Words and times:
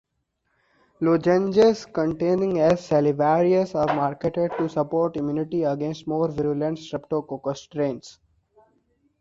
Lozenges 0.99 1.85
containing 1.85 2.59
S. 2.59 2.87
salivarius 2.89 3.75
are 3.75 3.95
marketed 3.95 4.51
to 4.57 4.67
support 4.67 5.15
immunity 5.15 5.61
against 5.63 6.07
more 6.07 6.27
virulent 6.27 6.79
Streptococcus 6.79 7.57
strains. 7.57 8.17